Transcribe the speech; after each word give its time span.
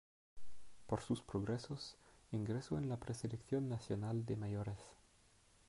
Por 0.87 1.01
sus 1.01 1.21
progresos, 1.21 1.95
ingresó 2.31 2.79
en 2.79 2.89
la 2.89 2.97
preselección 2.99 3.69
nacional 3.69 4.25
de 4.25 4.35
mayores. 4.35 4.79